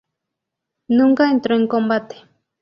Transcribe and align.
Nunca 0.87 1.29
entró 1.29 1.55
en 1.55 1.67
combate. 1.67 2.15